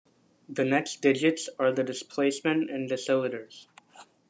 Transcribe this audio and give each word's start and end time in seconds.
The 0.49 0.65
next 0.65 1.03
digits 1.03 1.47
are 1.59 1.71
the 1.71 1.83
displacement 1.83 2.71
in 2.71 2.87
deciliters. 2.87 3.67